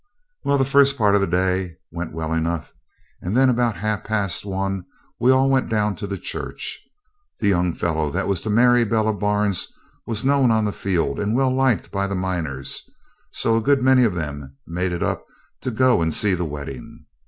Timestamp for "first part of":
0.65-1.21